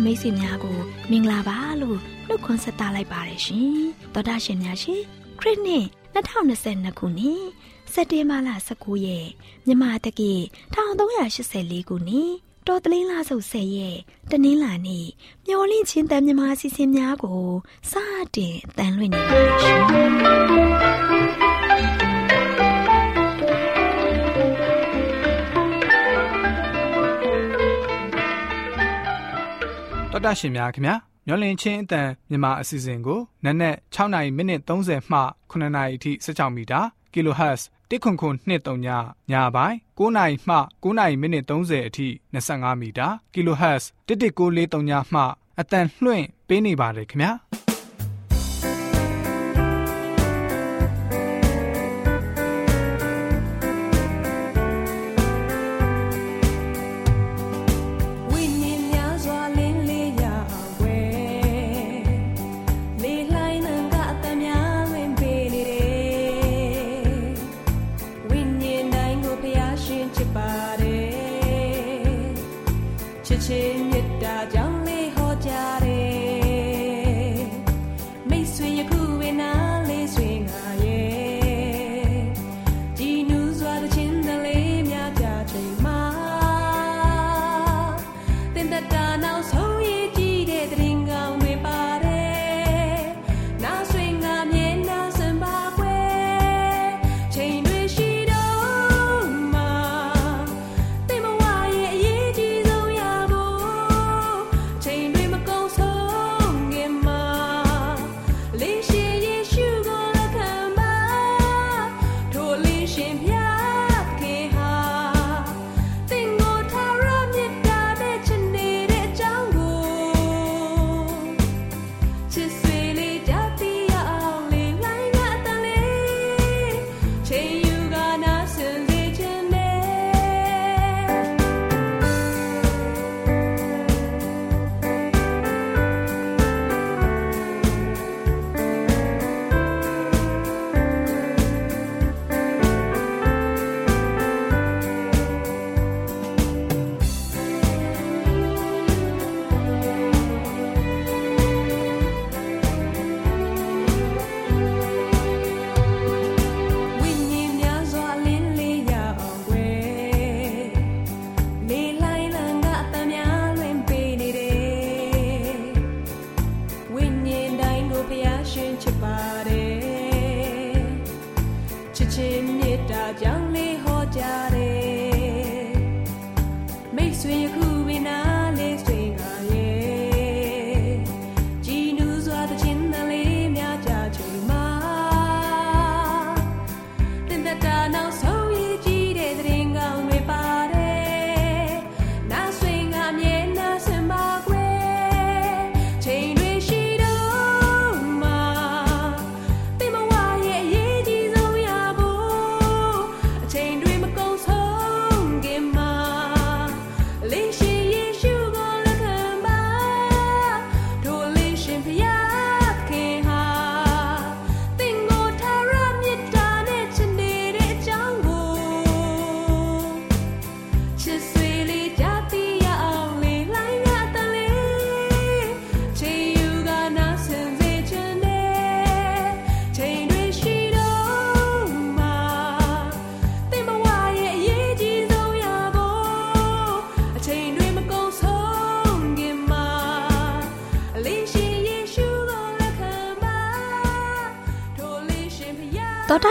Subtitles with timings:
[0.00, 0.78] ရှင်မိတ်ဆွေများကို
[1.10, 1.98] မင်္ဂလာပါလို့
[2.28, 3.80] နှုတ်ခွန်းဆက်သလိုက်ပါတယ်ရှင်
[4.14, 5.02] တော်တာရှင်များရှင်
[5.40, 7.44] ခရစ်နှစ်2022ခုနှစ်
[7.92, 9.26] စက်တင်ဘာလ19ရက်
[9.66, 10.32] မြန်မာတက္ကီ
[10.74, 12.32] 1384ခုနှစ်
[12.66, 13.96] တော်တလင်းလာဆုပ်ဆယ်ရဲ့
[14.30, 15.06] တနင်္လာနေ့
[15.46, 17.44] မျော်လင့်ချင်းတန်မြမာစီစဉ်များကို
[17.90, 17.92] စ
[18.36, 21.49] တင်တန်လွင့်နေပါရှင်
[30.12, 30.94] တော်တာရှင်များခင်ဗျာ
[31.26, 36.80] မျောလင့်ချင်းအတန်မြန်မာအစီအစဉ်ကိုနက်နက်6နိုင်မိနစ်30မှ9နိုင်အထိ16မီတာ
[37.12, 38.88] kHz တစ်ခွန်ခွန်23ည
[39.30, 45.22] ညပိုင်း9နိုင်မှ9နိုင်မိနစ်30အထိ25မီတာ kHz 11943ညမှ
[45.60, 47.30] အတန်လွှင့်ပေးနေပါတယ်ခင်ဗျာ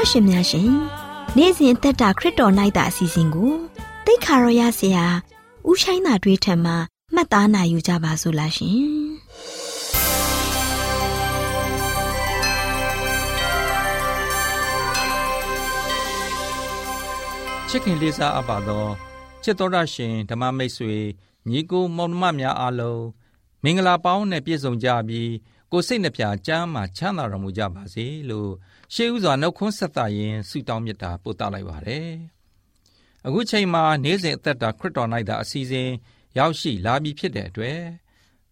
[0.10, 0.72] ရှင်များရှင်
[1.38, 3.52] နေ့စဉ်အသက်တာခရစ်တော်၌တာအစီအစဉ်ကို
[4.06, 5.08] တိတ်ခါရောရစီဟာ
[5.70, 6.78] ဥဆိုင်တာတွေးထံမှာ
[7.14, 8.78] မှတ်သားနိုင်ယူကြပါစို့လားရှင်
[17.70, 18.86] ချစ်ခင်လေးစားအပ်ပါသော
[19.44, 20.96] ချစ်တော်ရရှင်ဓမ္မမိတ်ဆွေ
[21.50, 23.04] ညီကိုမောင်နှမများအားလုံး
[23.64, 25.32] မင်္ဂလာပေါင်းနဲ့ပြည့်စုံကြပြီး
[25.72, 28.52] ကိုစိတ်နှပြချမ်းမှချမ်းသာတော်မူကြပါစေလို့
[28.94, 32.10] ရှေးဥစွာနှုတ်ခွန်းဆက်သရင်ဆုတောင်းမြတ်တာပို့သလိုက်ပါတယ်။
[33.26, 35.90] အခုချိန်မှာနေ့စဉ်အသက်တာခရစ်တော်၌သာအစီအစဉ်
[36.38, 37.80] ရောက်ရှိလာပြီဖြစ်တဲ့အတွက်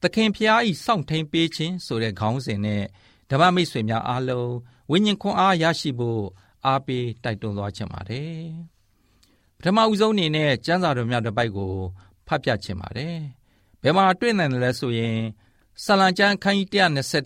[0.01, 2.83] သခင်ဖျားဤစောင့်ထိန်ပေးခြင်းဆိုတဲ့ခေါင်းစဉ်နဲ့
[3.29, 4.53] ဓမ္မမိတ်ဆွေများအားလုံး
[4.91, 6.21] ဝိညာဉ်ခွန်အားရရှိဖို့
[6.65, 8.37] အားပေးတိုက်တွန်းသွားချင်ပါတယ်။
[9.57, 11.73] ပထမဦးဆုံးအနေနဲ့ကျမ်းစာတော်များတစ်ပိုက်ကို
[12.27, 13.15] ဖတ်ပြချင်ပါတယ်။
[13.81, 15.17] ဘယ်မှာတွေ့နိုင်တယ်လဲဆိုရင်
[15.83, 16.67] ဆလံကျမ်းခန်းကြီး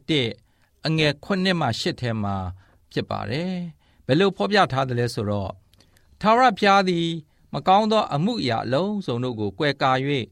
[0.09, 2.35] 121အငယ်9မှ10ထဲမှာ
[2.91, 3.53] ဖြစ်ပါတယ်။
[4.07, 5.51] ဘယ်လိုဖော်ပြထားတယ်လဲဆိုတော့
[6.21, 7.07] ထာဝရဘုရားသည်
[7.53, 9.91] မကောင်းသောအမှုအရာအလုံးစုံတို့ကိုကွယ်ကာ၍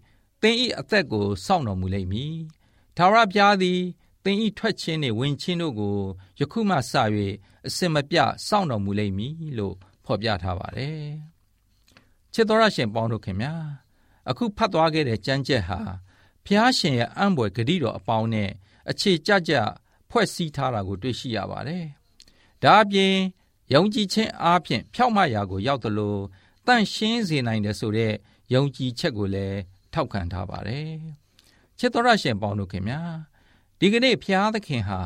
[0.41, 2.35] သင်၏အသက်ကိုစောင့်တော်မူလိမ့်မည်။
[2.97, 3.79] ထာဝရဘုရားသည်
[4.23, 5.97] သင်၏ထွက်ခြင်းနှင့်ဝင်ခြင်းတို့ကို
[6.39, 6.93] ယခုမှစ၍
[7.67, 8.17] အစင်မပြ
[8.47, 11.07] စောင့်တော်မူလိမ့်မည်လို့ဖော်ပြထားပါတယ်။
[12.33, 13.53] ချစ်တော်ရရှင်ပေါင်းတို့ခင်ဗျာ
[14.29, 15.79] အခုဖတ်သွားခဲ့တဲ့ကျမ်းချက်ဟာ
[16.45, 18.49] ဖျားရှင်ရဲ့အံ့ဘွယ်ဂတိတော်အပေါင်းနဲ့
[18.89, 19.53] အခြေကြကြ
[20.09, 21.85] ဖွဲ့စည်းထားတာကိုတွေ့ရှိရပါတယ်။
[22.63, 23.15] ဒါအပြင်
[23.73, 26.17] ယုံကြည်ခြင်းအားဖြင့်ဖြောက်မရာကိုရောက်သလို
[26.65, 28.13] တန့်ရှင်းစေနိုင်တယ်ဆိုတဲ့
[28.53, 29.59] ယုံကြည်ချက်ကိုလည်း
[29.93, 30.89] ထောက်ခံထားပါတယ်။
[31.79, 33.01] ချစ်တော်ရရှင်ပေါင်းတို့ခင်ဗျာ
[33.79, 34.99] ဒီကနေ့ဖျားသခင်ဟာ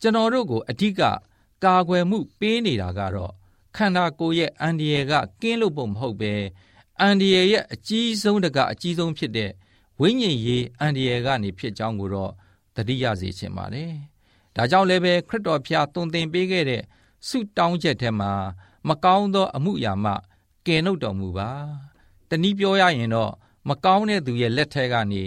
[0.00, 1.00] ကျွန်တော်တို့ကိုအဓိက
[1.64, 3.32] ကာကွယ်မှုပေးနေတာကတော့
[3.76, 5.12] ခန္ဓာကိုယ်ရဲ့အန္တရာယ်က
[5.42, 6.34] ကင်းလို့ပုံမဟုတ်ပဲ
[7.00, 9.50] အန္တရာယ်ရဲ့အကြီးဆုံးတကအကြီးဆုံးဖြစ်တဲ့
[10.00, 12.32] ဝိညာဉ်ရေးအန္တရာယ်ကနေဖြစ်ကြောင်းကိုတော့
[12.76, 13.92] သတိရစေချင်ပါတယ်။
[14.56, 16.82] ဒါကြောင့်လည်းပဲခရစ်တော်ဖျားတုံသင်ပေးခဲ့တဲ့
[17.28, 18.32] ဆုတောင်းချက်ထဲမှာ
[18.88, 20.12] မကောင်းသောအမှုရာမှ
[20.66, 21.50] ကယ်နှုတ်တော်မူပါ။
[22.28, 23.32] တနည်းပြောရရင်တော့
[23.68, 25.24] မကောင်းတဲ့သူရဲ့လက်ထက်ကနေ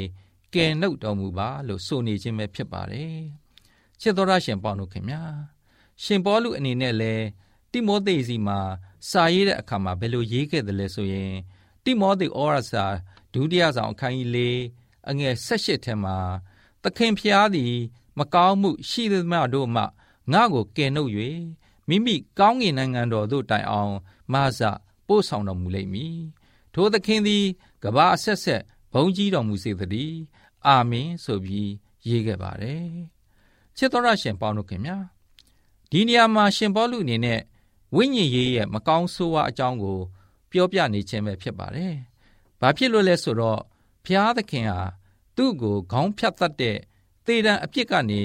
[0.53, 3.15] ကယ်နှုတ်တော်မူပါလို့ဆိုနေခြင်းပဲဖြစ်ပါတယ်။
[4.01, 5.23] ချစ်တော်ရရှင်ပေါင်းတို့ခင်ဗျာ။
[6.03, 7.25] ရှင်ပေါလုအနေနဲ့လည်း
[7.71, 8.59] တိမောသေစီမှာ
[9.09, 11.33] စာရေးတဲ့အခါမှာဘယ်လိုရေးခဲ့တယ်လဲဆိုရင်
[11.83, 12.85] တိမောသေဩရစာ
[13.33, 14.39] ဒုတိယဆောင်အခန်းကြီး၄
[15.09, 16.17] အငယ်၁၈ထဲမှာ
[16.83, 17.73] သခင်ဖျားသည်
[18.17, 19.83] မကောင်းမှုရှိသမျှတို့မှ
[20.31, 21.11] ငါ့ကိုကယ်နှုတ်၍
[21.89, 23.93] မိမိကောင်းကင်နိုင်ငံတော်သို့တိုင်အောင်
[24.33, 24.59] မဆ
[25.07, 26.17] ပို့ဆောင်တော်မူလိမ့်မည်
[26.73, 27.45] ထိုသခင်သည်
[27.83, 30.17] ကဘာအဆက်ဆက်ဘုန်းကြီးတော်မူစေသတည်း
[30.65, 31.71] အာမင်ဆိုပြီး
[32.07, 32.89] ရေးခဲ့ပါတယ်
[33.77, 34.97] ချစ်တော်ရရှင်ပေါင်းတို့ခင်ဗျာ
[35.91, 37.41] ဒီနေရာမှာရှင်ပေါလုအနေနဲ့
[37.95, 39.99] ဝိညာဉ်ရေးရဲ့မကောင်းဆိုးဝါးအကြောင်းကို
[40.51, 41.93] ပြောပြနေခြင်းပဲဖြစ်ပါတယ်။
[42.61, 43.59] ဘာဖြစ်လို့လဲဆိုတော့
[44.05, 44.79] ဘုရားသခင်ဟာ
[45.35, 46.77] သူ့ကိုခေါင်းဖြတ်တတ်တဲ့
[47.25, 48.21] သေတံအပြစ်ကနေ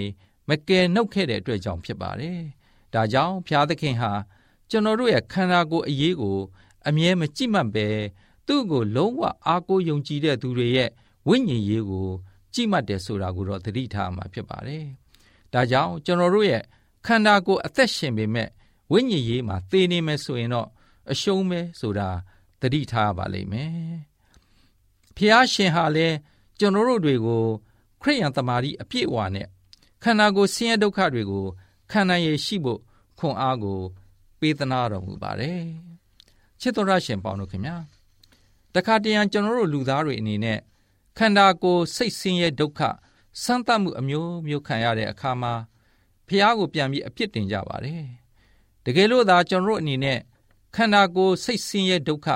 [0.48, 2.38] မကယ်နှုတ်ခဲ့တဲ့အတွက်ကြောင့်ဖြစ်ပါတယ်။
[2.94, 4.12] ဒါကြောင့်ဘုရားသခင်ဟာ
[4.70, 6.38] ကျွန်တော်တို့ရဲ့ခန္ဓာကိုယ်အရေးကို
[6.88, 7.88] အမြဲမကြည့်မှတ်ပဲ
[8.46, 10.90] သူ့ကိုလုံးဝအားကိုးယုံကြည်တဲ့သူတွေရဲ့
[11.28, 12.08] ဝိညာဉ်ရေးကို
[12.54, 14.84] ကြည့်မှတ်တယ်ဆိုတာကိုတော့သတိထားမှာဖြစ်ပါတယ်။
[15.52, 16.62] ဒါကြောင့်ကျွန်တော်တို့ရဲ့
[17.06, 18.48] ခန္ဓာကိုယ်အသက်ရှင်ပေမဲ့
[18.92, 20.68] ဝိညာဉ်ရေးမှာသေနေမယ်ဆိုရင်တော့
[21.10, 22.08] အရှုံးပဲဆိုတာ
[22.60, 23.70] သတိထားပါလိမ့်မယ်။
[25.16, 26.16] ဖျားရှင်ဟာလည်း
[26.58, 27.44] ကျွန်တော်တို့တွေကို
[28.02, 29.46] ခရိယန်တမာတိအပြည့်အဝနဲ့
[30.02, 31.44] ခန္ဓာကိုယ်ဆင်းရဲဒုက္ခတွေကို
[31.90, 32.80] ခံနိုင်ရရှိဖို့
[33.18, 33.80] ခွန်အားကို
[34.40, 35.62] ပေးသနာတော်မူပါတယ်။
[36.60, 37.76] ချစ်တော်ရရှင်ပေါင်းတို့ခင်ဗျာ
[38.74, 40.58] တခါတရံကျွန်တော်တို့လူသားတွေအနေနဲ့
[41.18, 42.80] ခန္ဓာကိုယ်စိတ်ဆင်းရဲဒုက္ခ
[43.42, 45.52] စမ်းသပ်မှုအမျိုးမျိုးခံရတဲ့အခါမှာ
[46.26, 48.04] ဖះကိုပြန်ပြီးအပြစ်တင်ကြပါတယ်
[48.84, 50.18] တကယ်လို့သာကျွန်တော်တို့အနေနဲ့
[50.74, 52.28] ခန္ဓာကိုယ်စိတ်ဆင်းရဲဒုက္ခ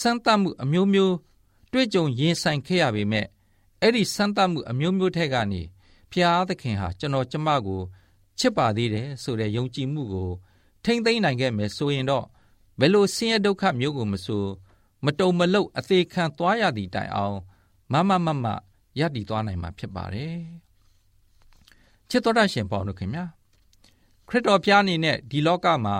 [0.00, 1.14] စမ်းသပ်မှုအမျိုးမျိုး
[1.72, 3.26] တွေ့ကြုံရင်ဆိုင်ခဲ့ရပေမဲ့
[3.82, 5.62] အဲ့ဒီစမ်းသပ်မှုအမျိုးမျိုးထက်ကနေ
[6.12, 7.80] ဖျားသခင်ဟာကျွန်တော်ကျမကို
[8.38, 10.30] ချစ်ပါသေးတယ်ဆိုတဲ့ယုံကြည်မှုကို
[10.84, 12.24] ထိမ့်သိမ့်နိုင်ခဲ့မယ်ဆိုရင်တော့
[12.80, 14.44] ဘယ်လိုဆင်းရဲဒုက္ခမျိုးကိုမဆို
[15.04, 17.36] မတုံမလုတ်အသေးခံသွားရသည့်တိုင်အောင်
[17.92, 18.46] မမမမ
[18.98, 20.36] ရည်တည်သွားနိုင်မှာဖြစ်ပါတယ်
[22.10, 23.24] ချစ်တော်တရှင်ပေါင်းတို့ခင်ဗျာ
[24.28, 25.96] ခရစ်တော်ဖျားအနေနဲ့ဒီလောကမှာ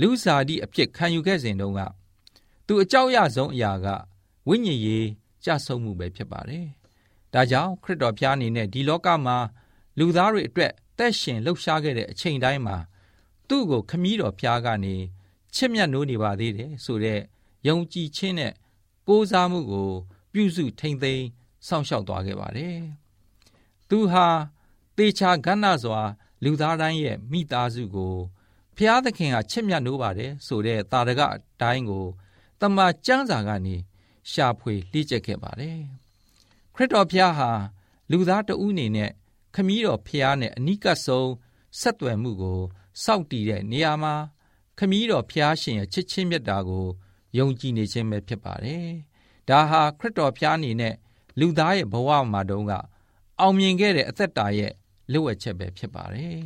[0.00, 1.80] လူစားတိအဖြစ်ခံယူခဲ့စဉ်တုန်းက
[2.66, 3.86] သူအကြောက်ရဆုံးအရာက
[4.48, 5.06] ဝိညာဉ်ရေး
[5.44, 6.66] ကြဆုံးမှုပဲဖြစ်ပါတယ်။
[7.34, 9.36] ဒါကြောင့်ခရစ်တော်ဖျားအနေနဲ့ဒီလောကမှာ
[9.98, 12.76] လူသားတွေအတွက်တက်ရှင်လှုပ်ရှားခဲ့တဲ့အချိန်တိုင်းမှာ
[13.48, 14.94] သူ့ကိုခမည်းတော်ဖျားကနေ
[15.54, 17.20] ချစ်မြတ်နိုးနေပါသေးတယ်ဆိုတဲ့
[17.68, 18.52] ယုံကြည်ခြင်းနဲ့
[19.08, 19.90] ကိုးစားမှုကို
[20.32, 21.26] ပြုစုထိမ့်သိမ်း
[21.66, 22.78] စောင့်ရှောက်သွားခဲ့ပါတယ်။
[23.88, 24.26] သူဟာ
[24.96, 26.00] တေချာကဏ္ဍစွာ
[26.44, 28.14] လူသားတိုင်းရဲ့မိသားစုကို
[28.76, 32.06] ဖျားသခင်ကချစ်မြတ်နိုးပါတယ်ဆိုတဲ့တာရကအတိုင်းကို
[32.60, 33.76] တမန်ကျမ်းစာကနေ
[34.30, 35.78] ရှာဖွေလှည့်ကျက်ခဲ့ပါတယ်
[36.09, 36.09] ခ
[36.80, 37.50] ရစ်တော်ဖျားဟာ
[38.10, 39.10] လူသားတဦးအနေနဲ့
[39.54, 41.30] ခမည်းတော်ဖျားနဲ့အနိကဆုံး
[41.80, 42.60] ဆက်သွယ်မှုကို
[43.02, 44.14] စောင့်တည်တဲ့နေရာမှာ
[44.78, 46.86] ခမည်းတော်ဖျားရှင်ရဲ့ချစ်ချင်းမြတ်တာကို
[47.38, 48.88] ယုံကြည်နေခြင်းပဲဖြစ်ပါတယ်
[49.48, 50.94] ဒါဟာခရစ်တော်ဖျားအနေနဲ့
[51.40, 52.72] လူသားရဲ့ဘဝမှာတုန်းက
[53.40, 54.72] အောင်မြင်ခဲ့တဲ့အသက်တာရဲ့
[55.12, 56.40] လိုအပ်ချက်ပဲဖြစ်ပါတယ်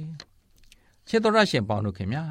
[1.09, 2.25] ချစ်တော်ရရှင်ပေါင်းတို့ခင်ဗျာ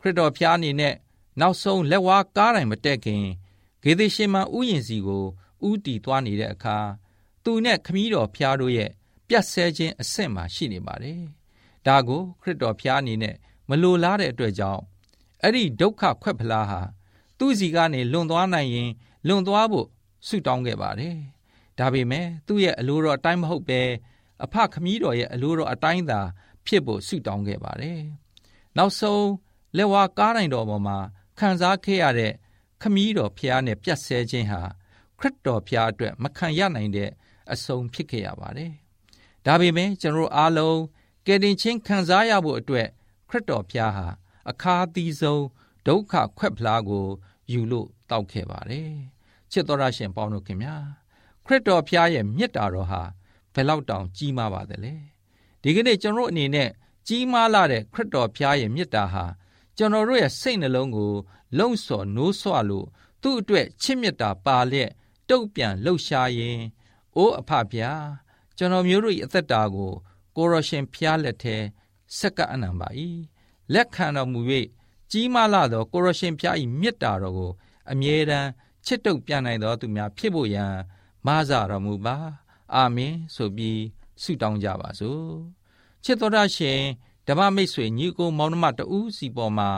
[0.00, 0.94] ခရစ်တော်ဖျားအနေနဲ့
[1.40, 3.24] နောက်ဆုံးလက်ဝါးကားတိုင်းမတက်ခင်
[3.82, 5.24] ဂေသေရှင်မဥယျင်စီကို
[5.68, 6.78] ဥတီသွားနေတဲ့အခါ
[7.44, 8.90] သူနဲ့ခမည်းတော်ဖျားတို့ရဲ့
[9.28, 11.22] ပြတ်ဆဲခြင်းအဆင့်မှာရှိနေပါတယ်
[11.86, 13.36] ဒါကိုခရစ်တော်ဖျားအနေနဲ့
[13.68, 14.82] မလိုလားတဲ့အတွက်ကြောင့်
[15.42, 16.80] အဲ့ဒီဒုက္ခခွက်ဖလားဟာ
[17.38, 18.90] သူ့စီကနေလွန်သွားနိုင်ရင်
[19.26, 19.86] လွန်သွားဖို့
[20.26, 21.16] ဆုတောင်းခဲ့ပါတယ်
[21.78, 23.80] ဒါပေမဲ့သူ့ရဲ့အလိုတော်အတိုင်းမဟုတ်ပဲ
[24.44, 26.20] အဖခမည်းတော်ရဲ့အလိုတော်အတိုင်းသာ
[26.66, 28.00] ဖြစ်ဖို့ဆုတောင်းခဲ့ပါတယ်။
[28.76, 29.28] နောက်ဆုံး
[29.76, 30.98] လက်ဝါးကားတိုင်းတော်ပေါ်မှာ
[31.38, 32.32] ခံစားခဲ့ရတဲ့
[32.82, 34.62] ခမည်းတော်ဖျားနဲ့ပြတ်ဆဲခြင်းဟာ
[35.18, 37.10] ခရရစ်တော်ဖျားအတွက်မခံရနိုင်တဲ့
[37.52, 38.72] အဆုံးဖြစ်ခဲ့ရပါတယ်။
[39.46, 40.80] ဒါပေမဲ့ကျွန်တော်အားလုံး
[41.26, 42.88] ကယ်တင်ချင်းခံစားရဖို့အတွက်
[43.28, 44.06] ခရစ်တော်ဖျားဟာ
[44.50, 45.44] အခါသီးဆုံး
[45.86, 47.06] ဒုက္ခခွက်ဖလားကို
[47.52, 48.90] ယူလို့တောက်ခဲ့ပါတယ်။
[49.50, 50.76] ချစ်တော်ရရှင်ပေါင်းတို့ခင်ဗျာ
[51.44, 53.02] ခရစ်တော်ဖျားရဲ့မြတ်တာတော်ဟာ
[53.54, 54.94] ဘယ်လောက်တောင်ကြီးမားပါသလဲ။
[55.62, 56.70] ဒီကနေ့ကျွန်တော်အနေနဲ့
[57.08, 59.24] ကြီးမားလာတဲ့ခရစ်တော်ဖျားရဲ့မြတ်တာဟာ
[59.76, 61.12] ကျွန်တော်တို့ရဲ့စိတ်နှလုံးကို
[61.58, 62.86] လုံဆော်နိုးဆွလို့
[63.22, 64.90] သူ့အတွက်ချစ်မြတ်တာပါလျက်
[65.28, 66.58] တုတ်ပြန်လှုပ်ရှားရင်
[67.16, 68.04] အိုးအဖဖျား
[68.56, 69.92] ကျွန်တော်မျိုးတို့၏အသက်တာကို
[70.36, 71.56] ကိုရရှင်ဖျားလက်ထဲ
[72.18, 72.88] စက္ကအနံပါ၏
[73.74, 74.40] လက်ခံတော်မူ၍
[75.10, 77.52] ကြီးမားလာသော ကိုရရှင်ဖျား၏မြတ်တာတော်ကို
[77.90, 78.48] အမြဲတမ်း
[78.86, 80.72] ချစ်တုပ်ပြန်နိုင်တော်သူများဖြစ်ဖို့ရန်
[81.26, 82.16] မဆာတော်မူပါ
[82.74, 83.80] အာမင်ဆိုပြီး
[84.22, 85.28] ဆုတောင်းကြပါစို့
[86.04, 86.80] ချစ်တော်ရရှင်
[87.26, 89.70] ဓမ္မမိတ်ဆွေညီကိုမောင်နှမတဦးစီပေါ်မှာ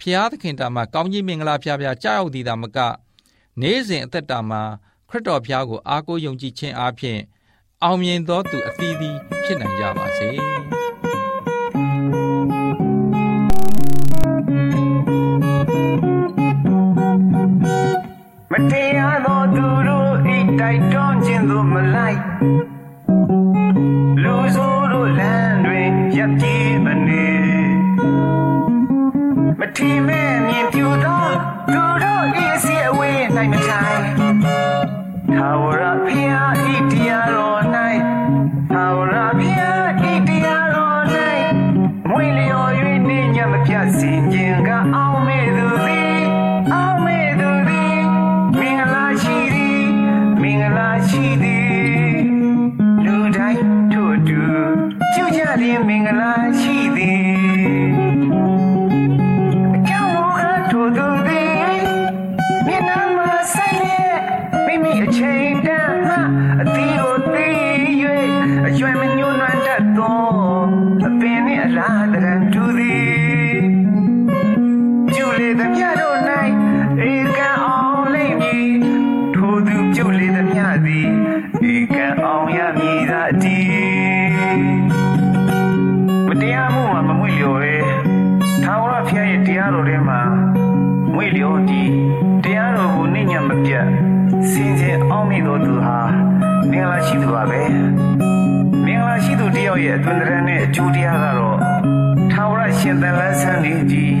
[0.00, 2.78] ဖျားသခင်တာမှာကောင်းကြီးမင်္ဂလာဖျားဖျားကြောက်သည်တာမက
[3.60, 4.83] နေ့စဉ်အသက်တာမှာခ
[5.14, 7.20] ရစ်တော်ဖျားကိုအားကိုးယုံကြည်ခြင်းအပြင်
[7.82, 10.28] အောင်မြင်သောသူအသီးသီးဖြစ်နိုင်ကြပါစေ
[18.50, 22.20] မတရားသောသူတို့ဤတိုက်တွန်းခြင်းသို့မလိုက်
[24.22, 27.26] လူဆိုးတို့လမ်းတွင်ရပ်ပြေးမနေ
[29.58, 31.24] မထီမဲ့မြင်ပြူသော
[31.72, 33.20] သူတို့ဤအစီအဝေး၌
[33.52, 34.13] မထိုင်
[35.38, 37.60] သာဝရဖျားဤတရားတော်၌
[38.72, 41.02] သာဝရဖျားဤတရားတော်၌
[42.08, 42.70] မွေလျော်၍
[43.08, 46.22] နေညမပြတ်စင်ခြင်းကအောင်မေသူသည်
[46.72, 48.00] အောင်မေသူသည်
[48.58, 49.86] မင်္ဂလာရှိသည်
[50.42, 52.16] မင်္ဂလာရှိသည်
[53.04, 54.42] လူတိုင်းတို့အတူ
[55.14, 56.34] ကျူကြလျင်မင်္ဂလာ
[96.74, 97.60] မင်္ဂလာရှိသူပါပဲ
[98.86, 101.58] မင်္ဂလာရှိသူတယောက်ရဲ့အတွင်တရံနဲ့အကျိုးတရားကတော့
[102.32, 104.12] ထာဝရရှင်သန်လန်းဆန်းနေသည်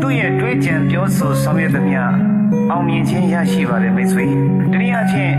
[0.00, 2.00] သူ့ရဲ့တွေးကြံပြောဆိုဆောင်ရွက်သမျှ
[2.70, 4.24] အောင်မြင်ခြင်းရရှိပါတယ်မိတ်ဆွေ
[4.72, 5.34] တနည်းအားဖြင့်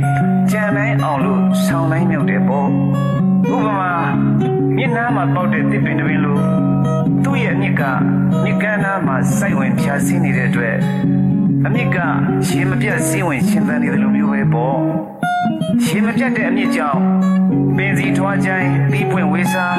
[0.52, 2.68] ကြံတိုင်းအောင်လို့ဆောင်းတိုင်းမြုပ်တယ်ပေါ့
[3.56, 3.94] ဥပမာ
[4.78, 6.38] မျက်နှာမှာပေါက်တဲ့တစ်ပင်တစ်ပင်လို
[7.24, 7.84] သူ့ရဲ့အမြစ်က
[8.44, 10.78] မြစ်ကမ်းနားမှာစိုက်ဝင်ဖြာဆင်းနေတဲ့အတွက်
[11.66, 11.98] အမြစ်က
[12.48, 14.80] ရေမပြတ်စင်းဝင်ရှင်သန်နေတယ်လို့မျိုးပဲပေါ့
[15.86, 17.02] ရေမပြတ်တဲ့အမြစ်ကြောင့်
[17.78, 19.78] ပင်စီထွားချိုင်းပြီးပွင့်ဝေးစား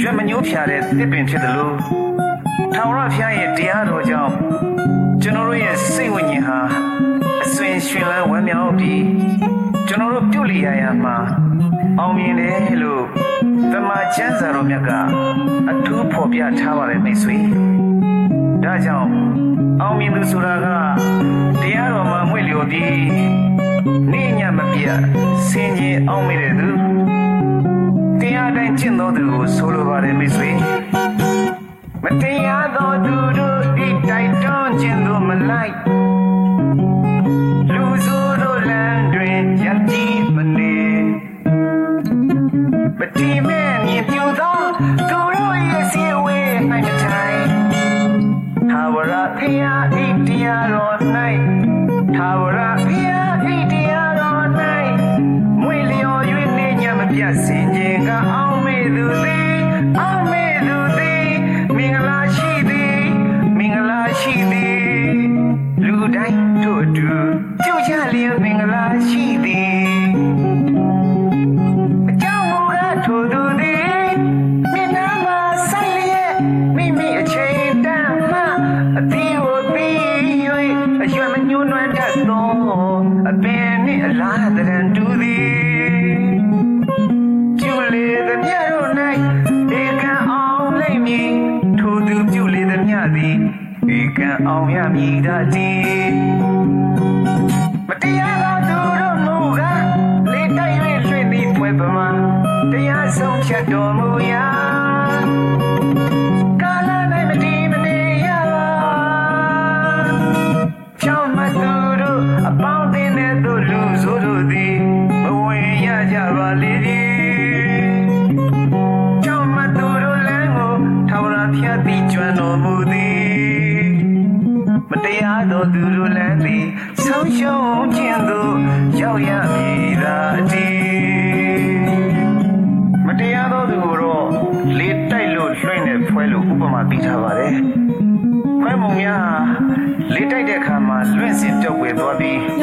[0.00, 1.76] ရွက်မညှိုးဖြာတဲ့တစ်ပင်ဖြစ်တယ်လို့
[2.74, 4.32] ထာဝရဘုရားရဲ့တရားတော်ကြောင့်
[5.22, 6.58] ကျွန်တော်တို့ရဲ့စိတ်ဝိညာဉ်ဟာ
[7.44, 9.04] အဆွင်ရှင်လန်းဝမ်းမြောက်ပြီး
[9.88, 11.16] ကျွန်တော်တို့ပြုတ်လျရရမှာ
[11.98, 13.04] အောင်မြင်တယ်လို့
[13.72, 14.90] တမန်ကျမ်းစာတော်မြတ်က
[15.70, 17.36] အထူးဖော်ပြထားပါတယ်မိတ်ဆွေ
[18.64, 19.10] ဒါကြောင့်
[19.82, 20.66] အောင်မြင်သူဆိုတာက
[21.60, 23.57] တရားတော်မှာမွေ့လျော်ပြီး
[24.12, 24.98] နေ့ညမပြတ်
[25.48, 26.70] စင်ကြယ်အောင်မြင်တဲ့သူ
[28.20, 30.50] တရားတိုင်းကျင့်တော်သူကိုဆိုလိုပါတယ်မိတ်ဆွေ
[32.02, 35.74] မတရားသောသူတို့ဤတိုက်တွန်းခြင်းသို့မလိုက်
[37.72, 40.76] လူဆိုးတို့လမ်းတွင်ရပ်ကြည့်မနေ
[42.98, 47.42] မတိမဲ့မြင်ပြူသောသူတို့ရဲ့စီဝေး၌မထိုင်
[48.70, 50.96] သာဝရဖျားဤတရားတော်၌
[52.14, 52.67] သာဝရ
[57.32, 57.57] ည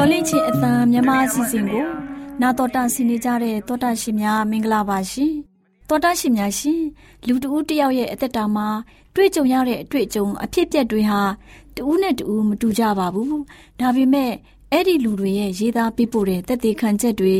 [0.05, 1.85] သွားပြီးမျော်လင့်ခြင်းအသံမြန်မာအစီအစဉ်ကို
[2.41, 5.33] နာတော်တာဆင်နေကြတဲ့တောတာရှင်များမင်္ဂလာပါရှင်
[5.89, 6.81] တောတာရှင်များရှင်
[7.27, 8.67] လူတဦးတယောက်ရဲ့အသက်တာမှာ
[9.15, 11.21] တွေ့ကြုံရတဲ့အတွေ့အကြုံအဖြစ်အပျက်တွေဟာ
[11.75, 13.39] တဦးနဲ့တဦးမတူကြပါဘူး
[13.79, 14.31] ဒါပေမဲ့
[14.71, 17.35] အဲ့ဒီလူတွေရဲ့ရေးသားပေးပို့တဲ့သက်သေခံချက်တွေ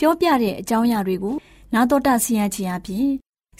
[0.00, 1.36] ပြောပြတဲ့အကြောင်းအရာတွေကို
[1.74, 3.08] နာတော်တာဆင်ရခြင်းအပြင်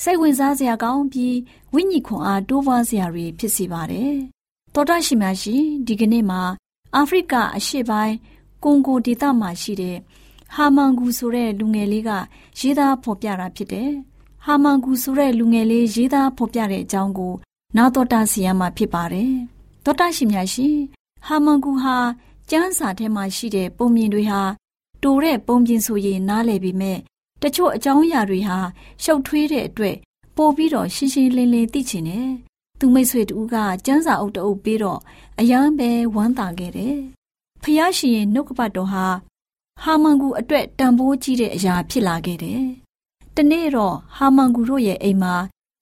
[0.02, 1.36] စိတ်ဝင်စားစရာကောင်းပြီး
[1.74, 4.14] ဝိညာဉ်ခွန်အားတိုးပွားစရာတွေဖြစ်စေပါတယ်
[4.74, 6.42] တောတာရှင်များရှင်ဒီကနေ့မှာ
[6.96, 8.14] အာဖရိကအရှေ့ပိုင်း
[8.62, 9.96] ကွန်ဂိုဒေသမှာရှိတဲ့
[10.54, 12.10] ဟာမန်ဂူဆိုတဲ့လူငယ်လေးက
[12.58, 13.90] ရေးသားဖော်ပြတာဖြစ်တယ်။
[14.44, 17.34] ဟာမန်ဂူဆိုတဲ့လူငယ်လေးရေးသားဖော်ပြတဲ့အကြောင်းကို
[17.76, 19.32] နာတော်တာစီယံမှာဖြစ်ပါတယ်။
[19.84, 20.76] တော်တာရှင်များရှင်
[21.26, 21.96] ဟာမန်ဂူဟာ
[22.50, 24.42] ကျမ်းစာထဲမှာရှိတဲ့ပုံမြင်တွေဟာ
[25.02, 26.98] တိုတဲ့ပုံပြင်ဆိုရင်နားလည်ပြီးမဲ့
[27.42, 28.58] တချို့အကြောင်းအရာတွေဟာ
[29.02, 29.96] ရှုပ်ထွေးတဲ့အတွက်
[30.36, 32.28] ပို့ပြီးတော့ရှင်းရှင်းလင်းလင်းသိချင်တယ်။
[32.78, 35.00] သူမိတ်ဆွေတူကကျမ်းစာအုပ်တအုပ်ပြီးတော့
[35.38, 36.98] အယမ်းပဲဝမ်းသာခဲ့တယ်။
[37.62, 39.06] ဖျားရှင်ရဲ့နှုတ်ကပတ်တော်ဟာ
[39.82, 42.62] ဟာမန်ဂူအတွက်တန်ဖိုးကြီးတဲ့အရာဖြစ်လာခဲ့တယ်။
[43.36, 45.34] တနေ့တော့ဟာမန်ဂူတို့ရဲ့အိမ်မှာ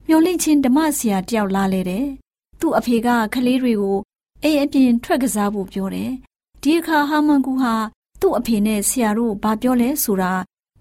[0.08, 2.06] မျော်လင့်ချင်းဓမ္မဆရာတယောက်လာလေတယ်။
[2.60, 3.98] သူ့အဖေကကလေးတွေကို
[4.42, 6.10] အိမ်အပြင်ထွက်ကစားဖို့ပြောတယ်။
[6.62, 7.74] ဒီအခါဟာမန်ဂူဟာ
[8.20, 10.32] သူ့အဖေနဲ့ဆရာတို့ဘာပြောလဲဆိုတာ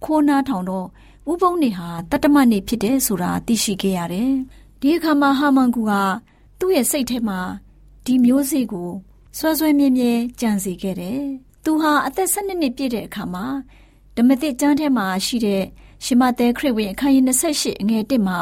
[0.03, 0.87] ခိုးနားထောင်တော့
[1.31, 4.31] ဥပုံနေဟာတတ္တမနေဖြစ်တယ်ဆိုတာသိရှိခဲ့ရတယ်။
[4.81, 6.01] ဒီအခါမှာဟာမန်ဂူဟာ
[6.59, 7.39] သူ့ရဲ့စိတ်ထဲမှာ
[8.05, 8.89] ဒီမျိုးစေ့ကို
[9.39, 11.21] ဆွဲဆွဲမြဲမြဲကြံစီခဲ့တယ်။
[11.63, 13.45] သူဟာအသက်12နှစ်ပြည့်တဲ့အခါမှာ
[14.15, 15.63] ဓမ္မသစ်ကျမ်းထဲမှာရှိတဲ့
[16.05, 18.39] ရှမသဲခရစ်ဝင်အခန်းကြီး28အငယ်1မှာ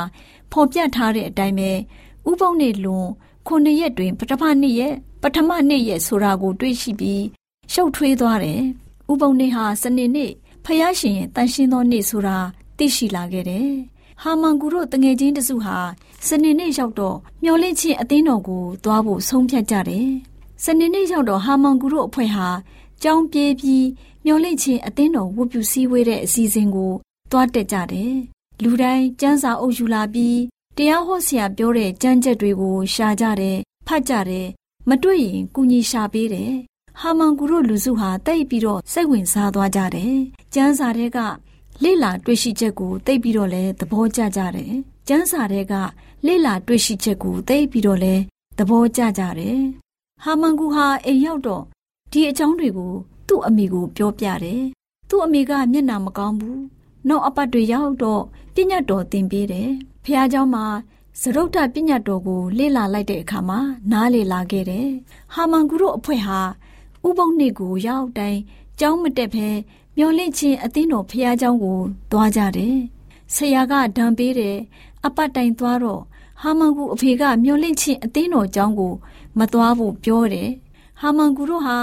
[0.51, 1.71] ဖော်ပြထားတဲ့အတိုင်းပဲ
[2.29, 3.07] ဥပုံနေလွန်
[3.47, 7.23] ခုနှစ်ရက်တွင် ပထမနှစ်ရက်ပထမနှစ်ရက်ဆိုတာကို တွေ့ရှိပြီး
[7.71, 8.61] ရှုပ်ထွေးသွားတယ်။
[9.11, 10.31] ဥပုံနေဟာစနေနေ့
[10.65, 12.37] ဖယားရှင်ရဲ့တန်ရှင်းသောနေ့ဆိုတာ
[12.77, 13.69] သိရှိလာခဲ့တယ်။
[14.21, 15.77] ဟာမန်ကူတို့တငယ်ချင်းတစုဟာ
[16.27, 20.09] စနေနေ့ရောက်တော့မျောလင့်ချင်းအသင်းတော်ကိုသွားဖို့ဆုံးဖြတ်ကြတယ်။
[20.63, 22.47] စနေနေ့ရောက်တော့ဟာမန်ကူတို့အဖွဲ့ဟာ
[23.03, 23.85] ကြောင်းပြေးပြီး
[24.25, 26.93] မျောလင့်ချင်းအသင်းတော်ဝတ်ပြုစည်းဝေးတဲ့အစီအစဉ်ကို
[27.31, 28.13] သွားတက်ကြတယ်။
[28.63, 30.39] လူတိုင်းစံစာအုပ်ယူလာပြီး
[30.77, 34.47] တရားဟောဆရာပြောတဲ့ကြမ်းချက်တွေကိုရှာကြတယ်ဖတ်ကြတယ်
[34.89, 36.51] မတွေ့ရင်ကုညီရှာပေးတယ်။
[36.99, 40.15] ဟာမန်ကူတို့လူစုဟာတိတ်ပြီးတော့စိတ်ဝင်စားသွားကြတယ်။
[40.53, 41.19] ကျမ်းစာတွေက
[41.83, 44.73] လေ့လာတွေ့ရှိချက်ကိုသိပြီးတော့လဲသဘောကျကြတယ်။
[45.07, 45.73] ကျမ်းစာတွေက
[46.27, 48.15] လေ့လာတွေ့ရှိချက်ကိုသိပြီးတော့လဲ
[48.57, 49.61] သဘောကျကြတယ်။
[50.22, 51.62] ဟာမန်ကူဟာအိမ်ရောက်တော့
[52.12, 52.92] ဒီအကြောင်းတွေကို
[53.28, 54.62] သူ့အမိကိုပြောပြတယ်။
[55.08, 56.58] သူ့အမိကမျက်နှာမကောင်းဘူး။
[57.08, 58.22] နောက်အပတ်တွေရောက်တော့
[58.54, 59.70] ပြညတ်တော်သင်ပေးတယ်။
[60.04, 60.64] ဖះเจ้าမှာ
[61.20, 63.58] စရုတ်တပြညတ်တော်ကိုလေ့လာလိုက်တဲ့အခါမှာ
[63.92, 64.88] နားလေလာခဲ့တယ်။
[65.34, 66.40] ဟာမန်ကူတို့အဖွဲ့ဟာ
[67.06, 68.40] ဥပုံနှစ်ကိုရောက်တိုင်း
[68.80, 69.48] ကြောင်းမတက်ဘဲ
[69.96, 71.78] မျောလင့်ချင်းအသင်းတော်ဖះเจ้าကို
[72.10, 72.76] သွားကြတယ်။
[73.34, 74.56] ဆရာကဒံပေးတယ်။
[75.06, 76.02] အပတ်တိုင်သွားတော့
[76.41, 78.93] ဟာမန်ကူအဖေကမျောလင့်ချင်းအသင်းတော်ကျောင်းကို
[79.39, 80.49] မသွားဖို့ပြောတယ်။
[81.01, 81.77] ဟာမန်ကူတို့ဟာ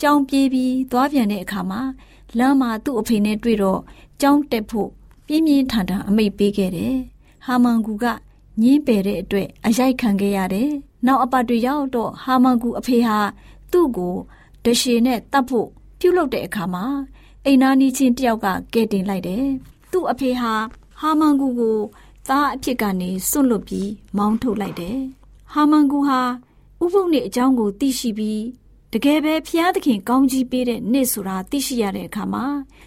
[0.00, 1.80] ကျောင်းပြေးပြီးသွားပြန်တဲ့အခါမှာ
[2.38, 3.80] လမ်းမှာသူ့အဖေနဲ့တွေ့တော့
[4.20, 4.88] ကျောင်းတက်ဖို့
[5.26, 6.94] ပြင်းပြင်းထန်ထန်အမိတ်ပေးခဲ့တယ်။
[7.46, 8.06] ဟာမန်ကူက
[8.62, 10.70] ငင်းပယ်တဲ့အတွက်အရိုက်ခံခဲ့ရတယ်။
[11.06, 13.18] နောက်အပတ်တွေရောက်တော့ဟာမန်ကူအဖေဟာ
[13.72, 14.14] သူ့ကို
[14.64, 15.68] ဒရှေနဲ့တတ်ဖို့
[16.00, 16.84] ပြုတ်လုတဲ့အခါမှာ
[17.44, 19.44] အိမ်နာနီချင်းတယောက်ကကဲတင်လိုက်တယ်။
[19.92, 20.52] သူ့အဖေဟာ
[21.00, 21.78] ဟာမန်ကူကို
[22.30, 24.98] သားအဖြစ်ကနေစွန့်လွတ်ပြီးမောင်းထုတ်လိုက်တယ်။
[25.52, 26.20] ဟာမန်ကူဟာ
[26.82, 28.42] ဥပုပ်နေအကြောင်းကိုသိရှိပြီး
[28.92, 32.44] တကယ်ပဲဖျားသခင်ကောင်းကြီးပေးတဲ့နေ့ဆိုတာသိရှိရတဲ့အခါမှာ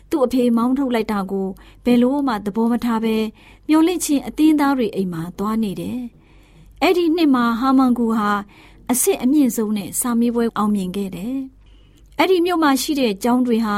[0.09, 1.47] သူ့အဖေမောင်းထုတ်လိုက်တာကို
[1.85, 3.15] ဘယ်လို့မှသဘောမထားပဲ
[3.69, 5.99] မျောလင့်ချင်းအတင်းသားတွေအိမ်မှာသွားနေတယ်။
[6.81, 8.31] အဲ့ဒီနှစ်မှာဟာမန်ကူဟာ
[8.89, 11.35] အစ်စ်အမြင့်ဆုံးနဲ့စာမေးပွဲအောင်မြင်ခဲ့တယ်။
[12.17, 13.77] အဲ့ဒီမြို့မှာရှိတဲ့ကျောင်းတွေဟာ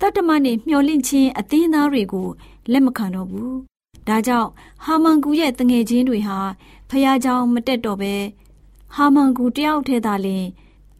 [0.00, 2.28] တတ္တမနဲ့မျောလင့်ချင်းအတင်းသားတွေကို
[2.72, 3.54] လက်မခံတော့ဘူး။
[4.07, 4.49] ဒါကြောင့်
[4.83, 6.39] ဟာမန်ကူရဲ့တငယ်ချင်းတွေဟာ
[6.89, 8.13] ဖះเจ้าမတက်တော့ပဲ
[8.95, 10.45] ဟာမန်ကူတယောက်ထဲသာလျှင်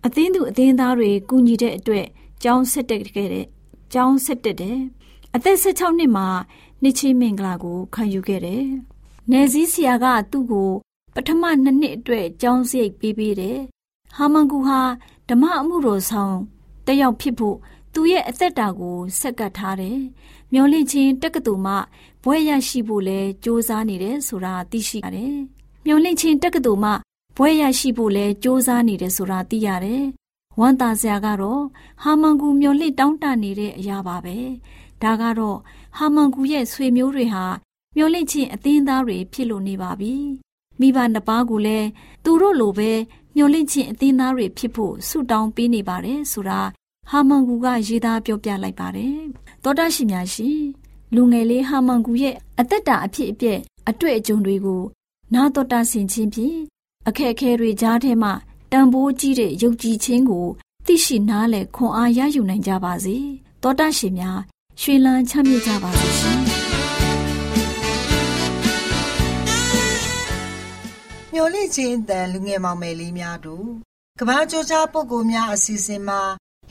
[0.05, 2.05] အသင်းသူအသင်းသားတွေကူညီတဲ့အတွက်
[2.43, 3.45] ကျောင်းဆက်တက်ခဲ့တဲ့
[3.93, 4.79] ကျောင်းဆက်တက်တယ်
[5.35, 6.27] အသက်16နှစ်မှာ
[6.81, 8.65] နှစ်ချင်းမင်္ဂလာကိုခံယူခဲ့တယ်
[9.31, 10.71] နယ်စည်းဆရာကသူ့ကို
[11.15, 13.59] ပထမနှစ်နှစ်အတွက်ကျောင်းစရိတ်ပေးပေးတယ်
[14.15, 14.81] ဟာမန်ကူဟာ
[15.29, 16.35] ဓမ္မအမှုတော်ဆောင်
[16.85, 17.57] တက်ရောက်ဖြစ်ဖို့
[17.98, 19.98] သူရဲ့အသက်တာကိုဆက်ကပ်ထားတယ်။
[20.52, 21.74] မျောလင့်ချင်းတက္ကသိုလ်မှ
[22.24, 25.36] ဘွဲ့ရရှိဖို့လဲစူးစမ်းနေတယ်ဆိုတာသိရှိရတယ်။
[25.86, 26.92] မျောလင့်ချင်းတက္ကသိုလ်မှ
[27.36, 30.02] ဘွဲ့ရရှိဖို့လဲစူးစမ်းနေတယ်ဆိုတာသိရတယ်။
[30.60, 31.62] ဝမ်တာဆရာကတော့
[32.02, 34.36] ဟာမန်ကူမျောလင့်တောင်းတနေတဲ့အရာပါပဲ။
[35.02, 35.58] ဒါကတော့
[35.96, 37.44] ဟာမန်ကူရဲ့ဆွေမျိုးတွေဟာ
[37.96, 40.14] မျောလင့်ချင်းအသင်းသားတွေဖြစ်လို့နေပါပြီ။
[40.80, 41.88] မိဘနှစ်ပါးကလည်း
[42.24, 42.90] သူတို့လိုပဲ
[43.36, 46.60] မျောလင့်ချင်းအသင်းသားတွေဖြစ်ဖို့ဆုတောင်းပေးနေပါတယ်ဆိုတာ
[47.10, 49.18] ဟာမန်ဂူကရေးသားပြောပြလိုက်ပါတယ်
[49.62, 50.60] သောတာရှင်များရှင်
[51.14, 54.82] လူငယ်လေးဟာမန်ဂူရဲ့အသက်တာအဖြစ်အပျက်အတွေ့အကြုံတွေကို
[55.34, 56.58] နာတော်တာဆင်ခြင်းဖြင့်
[57.08, 58.32] အခက်အခဲတွေကြားထဲမှာ
[58.72, 60.46] တန်ဖိုးကြီးတဲ့ယုံကြည်ခြင်းကို
[60.86, 63.16] သိရှိနားလည်ခွန်အားရယူနိုင်ကြပါစေ
[63.62, 64.38] တောတာရှင်များ
[64.80, 66.40] ရွှေလန်းချမ်းမြေ့ကြပါစေရှင်
[71.32, 73.66] မျော်လင့်ခြင်းအတန်လူငယ်မောင်မယ်လေးများတို့
[74.20, 76.20] ကဘာကြိုးကြားပုဂ္ဂိုလ်များအစီအစဉ်မှာ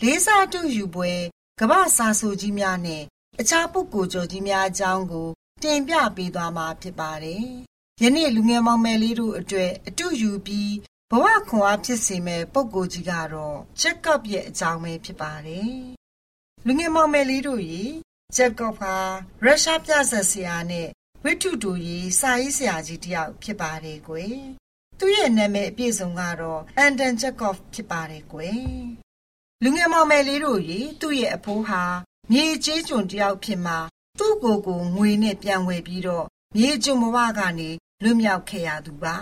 [0.01, 1.11] လေးစားတူယူပွဲ
[1.59, 3.03] ကဘာစာဆိုကြီးများနဲ့
[3.39, 5.29] အခြားပုဂ္ဂိုလ်ကျော်ကြီးများအကြောင်းကို
[5.63, 7.45] တင်ပြပေးသွားမှာဖြစ်ပါတယ်။
[8.01, 10.73] ယနေ့လူငယ်မောင်မယ်လေးတို့အတွက်အတူယူပြီး
[11.11, 15.73] ဘဝခွန်အားဖြစ်စေမဲ့ပုဂ္ဂိုလ်ကြီးကတော့ချက်ကပ်ရဲ့အကြောင်းပဲဖြစ်ပါတယ်။
[16.65, 17.83] လူငယ်မောင်မယ်လေးတို့ရေ
[18.35, 18.95] ချက်ကပ်ဟာ
[19.43, 20.87] ရုရှားပြဆက်ဆရာနဲ့
[21.23, 24.35] ဝိထုတူကြီးစာရေးဆရာကြီးတယောက်ဖြစ်ပါတယ်ကွယ်။
[24.99, 28.63] သူ့ရဲ့နာမည်အပြည့်စုံကတော့အန်တန်ချက်ကော့ဖ်ဖြစ်ပါတယ်ကွယ်။
[29.67, 31.83] လူငယ်မောင်မယ်လေးတို့ရေသူ့ရဲ့အဖိုးဟာ
[32.31, 33.77] မြေကျေးကျွန်တယောက်ဖြစ်မှာ
[34.19, 36.25] သူ့ကိုယ်ကိုငွေနဲ့ပြန်ဝယ်ပြီးတော့
[36.55, 37.69] မြေကျွန်ဘဝကနေ
[38.03, 39.17] လွတ်မြောက်ခဲ့ရသူပါ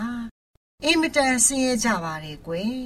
[0.84, 2.78] အင်မတန်ဆင်းရဲကြပါတယ်ကွယ်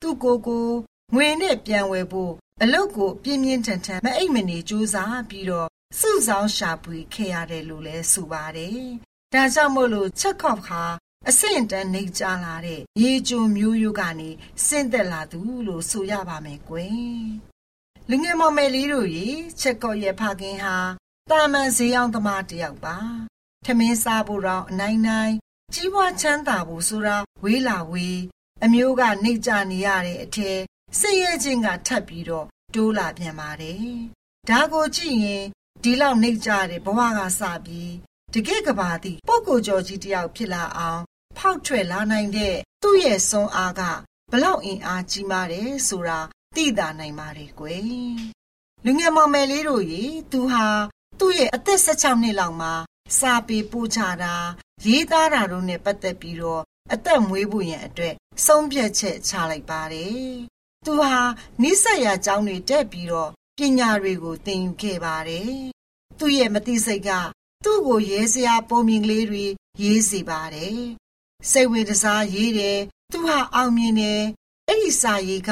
[0.00, 0.66] သူ့ကိုယ်ကို
[1.14, 2.32] ငွေနဲ့ပြန်ဝယ်ဖို့
[2.62, 8.80] အလုတ်ကိုပြင်းပြင်းထန်ထန်မအိပ်မနေကြိုးစားပြီးတော့စုဆောင်ရှာဖွေခဲ့ရတယ်လို့လဲဆိုပါတယ်
[9.32, 10.82] ဒါကြောင့်မို့လို့ချက်ခေါ့ခါ
[11.30, 14.30] အဆင့်တန်းနေကြလာတဲ့ရေကျွံမျိုးရိုးကနေ
[14.66, 17.26] ဆင့်သက်လာသူလို့ဆိုရပါမယ်ကွယ်
[18.10, 19.28] လူငယ်မောင်မယ်လေးတို့ရေ
[19.60, 20.76] ချက်ကော့ရဲ့ဖခင်ဟာ
[21.30, 22.96] တာမန်ဈေးရောက်သမားတယောက်ပါ
[23.64, 25.34] ထမင်းစားဖို့တော့အနိုင်နိုင်
[25.74, 28.20] ကြီးပွားချမ်းသာဖို့ဆိုတာဝေးလာဝေး
[28.64, 30.60] အမျိုးကနေကြနေရတဲ့အထက်
[31.00, 33.80] စိတ်ရဲ့ချင်းကထပ်ပြီးတော့တိုးလာပြန်ပါတယ်
[34.48, 35.44] ဒါကိုကြည့်ရင်
[35.82, 37.94] ဒီလောက်နေကြတဲ့ဘဝကစပြီး
[38.34, 41.02] တကယ့်ကဘာတိပုဂ္ဂိုလ်ကျော်ကြီးတယောက်ဖြစ်လာအောင်
[41.38, 43.82] ဖောက်ထွက်လာနိုင်တဲ့သူ့ရဲ့စွမ်းအားက
[44.32, 46.20] ဘလောက်အင်အားကြီးမားတယ်ဆိုတာ
[46.54, 47.82] သိတာနိုင်ပါတယ်ကွယ်
[48.84, 50.66] လူငယ်မောင်မယ်လေးတို့ရေသူဟာ
[51.18, 52.72] သူ့ရဲ့အသက်16နှစ်လောက်မှာ
[53.18, 54.34] စာပေပို့ချတာ
[54.86, 58.14] ရေးသားတာတို့နဲ့ပတ်သက်ပြီးတော့အသက်မွေးဖို့ရန်အတွက်
[58.46, 60.20] ဆုံးဖြတ်ချက်ချလိုက်ပါတယ်။
[60.84, 61.14] သူဟာ
[61.62, 65.50] နိစ္စရာအကြောင်းတွေတက်ပြီးတော့ပညာတွေကိုသင်ယူခဲ့ပါတယ်။
[66.18, 67.10] သူ့ရဲ့မသိစိတ်က
[67.64, 69.44] သူ့ကိုရေးစရာပုံမြင်ကလေးတွေ
[69.82, 70.80] ရေးစေပါတယ်။
[71.50, 72.78] စိတ်ဝင်စားရေးတယ်။
[73.12, 74.22] သူဟာအောင်မြင်တယ်။
[74.68, 75.50] အဲ့ဒီစာရေးက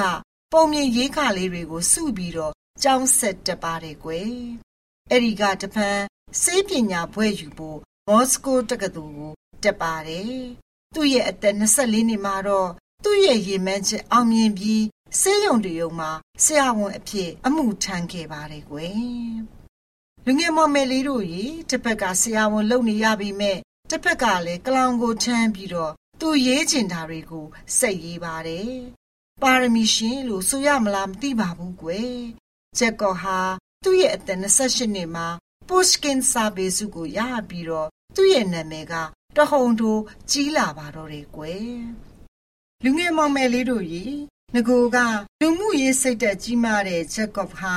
[0.53, 4.33] ပုံမြင်ရေးခလေးတွေကိုစုပြီးတော့ကြောင်းဆက်တက်ပါတယ်ကွယ်။
[5.11, 6.05] အဲ့ဒီကတပန်း
[6.43, 7.79] စေးပညာဘွဲ့ယူဖို့
[8.09, 10.33] မော်စကိုတက္ကသိုလ်ကိုတက်ပါတယ်။
[10.95, 12.71] သူ့ရဲ့အသက်24နှစ်မှာတော့
[13.05, 14.85] သူ့ရဲ့ရေမှန်းချက်အောင်မြင်ပြီး
[15.21, 16.11] ဆေးရုံတရုံမှာ
[16.45, 19.35] ဆရာဝန်အဖြစ်အမှုထမ်းခဲ့ပါတယ်ကွယ်။
[20.27, 23.59] လူငယ်မောင်မယ်လေးတို့ရေတစ်ဖက်ကဆရာဝန်လုပ်နေရပြီမဲ့
[23.91, 27.47] တစ်ဖက်ကလည်းကလောင်ကိုထမ်းပြီးတော့သူရေးချင်တာတွေကို
[27.79, 28.71] စိတ်ရေးပါတယ်။
[29.43, 32.15] ပါရမီရှင်လို့ဆိုရမလားမသိပါဘူးကွယ်။
[32.79, 33.41] ဂျက်ကောဟာ
[33.85, 35.27] သူ့ရဲ့အသက်28နှစ်မှာ
[35.69, 37.19] Pushkin စာပေစုကိုရ
[37.49, 38.95] ပြီးတော့သူ့ရဲ့နာမည်က
[39.37, 41.77] တဟုန်ထိုးကြီးလာပါတော့တယ်ကွယ်
[42.85, 44.05] လူငယ်မောင်မယ်လေးတို့ရေ
[44.55, 44.99] ငကိုက
[45.41, 47.75] လူမှုရေးစိတ်သက်ကြီးမားတဲ့ဂျက်ကော့ဟာ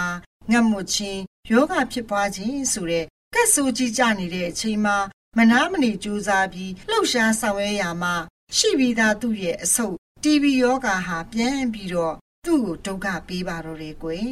[0.52, 4.98] ငတ်မွချင်းယောဂဖြစ်ပွားခြင်းဆိုတဲ့ကက်ဆိုးကြီးကြနေတဲ့အချိန်မှာ
[5.38, 8.16] မနာမနေကြိုးစားပြီးလှုပ်ရှားဆောင်ရွက်ရမှာ
[8.58, 14.30] ရှိပြီးသားသူ့ရဲ့အဆုတ် TB ယောဂါဟာပြန်ပြီးတော့သူ့ကိုဒုက္ခပေးပါတော့တယ်ကွယ်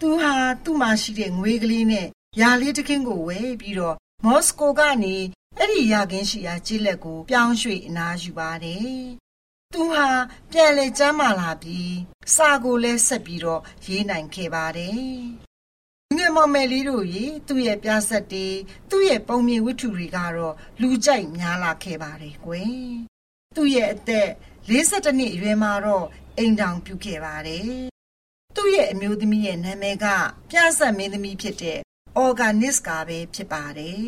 [0.00, 0.34] သူဟာ
[0.64, 2.06] သူ့မှာရှိတဲ့ငွေကလေးနဲ့
[2.40, 5.16] ယာလေးတခင်းကိုဝယ်ပြီးတော့မော်စကိုကနေ
[5.58, 8.94] အဲ့ဒီယာကင်းရှိရာကျေးလက်ကိုပြောင်းရွှေ့အနားယူပါတယ်။
[9.72, 10.08] သူဟာ
[10.50, 11.94] ပြန်လေကျမ်းမာလာပြီး
[12.34, 15.00] စာကိုလည်းဆက်ပြီးတော့ရေးနိုင်ခဲ့ပါတယ်။
[16.18, 18.46] ငယ်မောင်မယ်လေးတို့ရေသူ့ရဲ့ပြဆက်တွေ
[18.90, 22.74] သူ့ရဲ့ပုံမြင်ဝတ္ထုတွေကတော့လူကြိုက်များလာခဲ့ပါတယ်ကွယ်။
[23.56, 24.28] သူ့ရဲ့အသက်
[24.68, 26.06] 52နှစ်အရွယ်မှာတော့
[26.38, 27.70] အိမ်တောင်ပြုခဲ့ပါတယ်။
[28.56, 30.06] သူ့ရဲ့အမျိုးသမီးရဲ့နာမည်က
[30.50, 31.78] ပြဆက်မင်းသမီးဖြစ်တဲ့
[32.24, 34.00] organist ကပဲဖြစ်ပါတယ်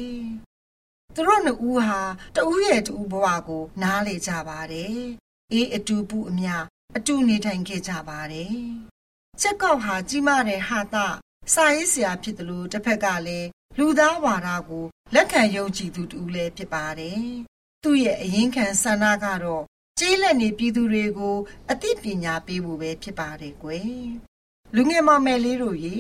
[1.14, 2.00] ။သူတို့နှစ်ဦးဟာ
[2.36, 4.96] တဦးရဲ့တူဘဝကို နားလေကြပါတယ်။
[5.52, 6.48] အေးအတူပူအမြ
[6.96, 8.56] အတူနေထိုင်ခဲ့ကြပါတယ်။
[9.40, 11.08] ချက်ကောက်ဟာကြီးမားတဲ့ဟာတာ
[11.50, 17.22] စာရေးဆရာဖြစ်တယ်လို့တစ်ဖက်ကလည်းလူသားဝါဒကိုလက်ခံယုံကြည်သူတူလည်းဖြစ်ပါတယ်။
[17.82, 19.64] သူ့ရဲ့အရင်ခံဆန္ဒကတော့
[19.98, 21.36] ကျေးလက်နေပြည်သူတွေကို
[21.70, 23.92] အသိပညာပေးဖို့ပဲဖြစ်ပါတယ်ကွယ်။
[24.74, 25.96] လူငယ်မမယ်လေးတို့ရေ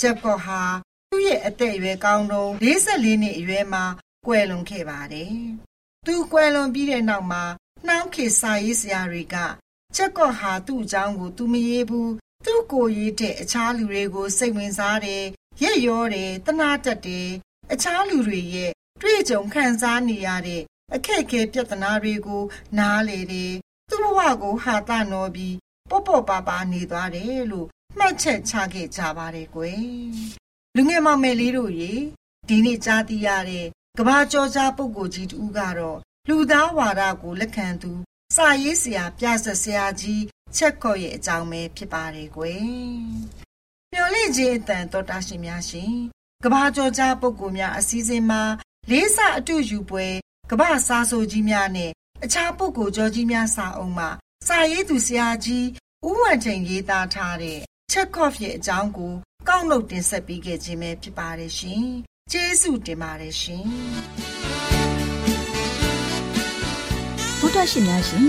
[0.00, 0.62] ချက်ကောက်ဟာ
[1.10, 3.84] သူ့ရဲ့အသက်အရွယ်ကောင်းတုန်း44နှစ်အရွယ်မှာ
[4.26, 5.32] ကွယ်လွန်ခဲ့ပါတယ်။
[6.06, 7.44] သူကွယ်လွန်ပြီးတဲ့နောက်မှာ
[7.86, 9.36] နှောင်းခေစာရေးဆရာတွေက
[9.96, 12.08] ချက်ကော့ဟာသူ့အကြောင်းကိုသူမရေးဘူး။
[12.44, 15.22] သူ့ကိုရေးတဲ့အခြားလူတွေကို စိတ်ဝင်စားတယ်၊
[15.62, 17.28] ရက်ရောတယ်၊တနာတတ်တယ်။
[17.72, 20.62] အခြားလူတွေရဲ့တွေ့ကြုံခံစားနေရတဲ့
[20.94, 22.42] အခက်အခဲပြဿနာတွေကို
[22.78, 23.52] နားလေတယ်
[23.88, 25.56] သူ့ဘဝကိုဟာတနော်ပြီး
[25.90, 29.82] ပေါ့ပေါ့ပါပါနေသွားတယ်လို့မှတ်ချက်ချခဲ့ကြပါတယ်ကွယ်
[30.76, 31.92] လူငယ်မောင်မယ်လေးတို့ရေ
[32.48, 33.66] ဒီနေ့ကြားသိရတဲ့
[33.98, 37.92] ကဘာကျော်ကြားပုဂ္ဂိုလ်ကြီးတူကတော့လူသားဝါဒကိုလက်ခံသူ
[38.36, 40.22] စာရေးဆရာပြဆက်ဆရာကြီး
[40.56, 42.64] ချက်ခေါ်ရဲ့အကြောင်းပဲဖြစ်ပါတယ်ကွယ်
[43.92, 45.94] မျော်လင့်ခြင်းအတန်တော်တာရှင်များရှင်
[46.44, 48.42] ကဘာကျော်ကြားပုဂ္ဂိုလ်များအစည်းအဝေးမှာ
[48.90, 50.06] လေးစအတူယူပွဲ
[50.50, 51.90] ကဘာစားဆိုကြီးများနဲ့
[52.24, 54.08] အခြားပုဂ္ဂိုလ်ကျော်ကြီးများစာအုပ်မှာ
[54.46, 55.66] စာရေးသူဆရာကြီး
[56.06, 57.58] ဦးဝံချိန်ရေးသားထားတဲ့
[57.92, 59.12] ချက်ကော့ဖ်ရဲ့အကြောင်းကို
[59.48, 61.84] ကောက်နှုတ်တင်ဆက်ပေးခဲ့ခြင်းပဲဖြစ်ပါတယ်ရှင်။
[62.32, 63.64] ကျေးဇူးတင်ပါတယ်ရှင်။
[67.38, 68.28] ဘုဒ္ဓရှင်များရှင်